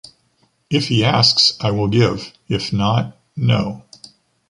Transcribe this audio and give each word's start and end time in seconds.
If 0.71 0.87
he 0.87 1.05
asks, 1.05 1.55
I 1.61 1.69
will 1.69 1.87
give. 1.87 2.33
If 2.49 2.73
not, 2.73 3.15
no. 3.37 3.85